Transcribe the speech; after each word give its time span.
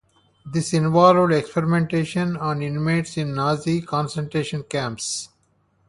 This 0.43 0.73
involved 0.73 1.31
experimentation 1.31 2.35
on 2.35 2.63
inmates 2.63 3.17
in 3.17 3.35
Nazi 3.35 3.83
concentration 3.83 4.63
camps. 4.63 5.29